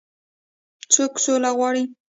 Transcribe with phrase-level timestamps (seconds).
[0.93, 1.83] څوک سوله غواړي.